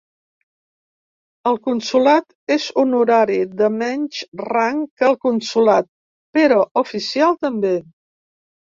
[1.51, 5.91] El consolat és honorari, de menys rang que el consolat,
[6.41, 7.79] però oficial també.